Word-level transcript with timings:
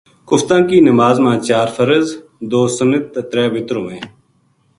کفتاں 0.29 0.59
کی 0.69 0.77
نماز 0.89 1.15
ما 1.23 1.33
چار 1.47 1.67
فرض، 1.77 2.05
دو 2.51 2.61
سنت 2.77 3.03
تے 3.13 3.21
ترے 3.29 3.45
وتر 3.53 3.75
ہوویں۔ 3.79 4.01